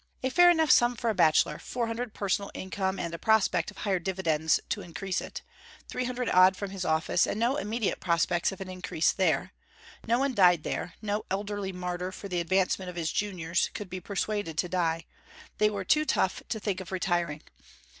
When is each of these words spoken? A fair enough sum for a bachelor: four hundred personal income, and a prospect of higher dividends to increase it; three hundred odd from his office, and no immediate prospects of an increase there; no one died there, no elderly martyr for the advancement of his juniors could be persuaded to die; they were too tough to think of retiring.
A 0.23 0.31
fair 0.31 0.49
enough 0.49 0.71
sum 0.71 0.95
for 0.95 1.11
a 1.11 1.13
bachelor: 1.13 1.59
four 1.59 1.85
hundred 1.85 2.15
personal 2.15 2.49
income, 2.55 2.97
and 2.97 3.13
a 3.13 3.19
prospect 3.19 3.69
of 3.69 3.77
higher 3.77 3.99
dividends 3.99 4.59
to 4.69 4.81
increase 4.81 5.21
it; 5.21 5.43
three 5.87 6.05
hundred 6.05 6.27
odd 6.29 6.57
from 6.57 6.71
his 6.71 6.83
office, 6.85 7.27
and 7.27 7.39
no 7.39 7.57
immediate 7.57 7.99
prospects 7.99 8.51
of 8.51 8.59
an 8.61 8.67
increase 8.67 9.11
there; 9.11 9.53
no 10.07 10.17
one 10.17 10.33
died 10.33 10.63
there, 10.63 10.95
no 11.03 11.23
elderly 11.29 11.71
martyr 11.71 12.11
for 12.11 12.27
the 12.27 12.39
advancement 12.39 12.89
of 12.89 12.95
his 12.95 13.11
juniors 13.11 13.69
could 13.75 13.91
be 13.91 13.99
persuaded 13.99 14.57
to 14.57 14.67
die; 14.67 15.05
they 15.59 15.69
were 15.69 15.85
too 15.85 16.03
tough 16.03 16.41
to 16.49 16.59
think 16.59 16.81
of 16.81 16.91
retiring. 16.91 17.43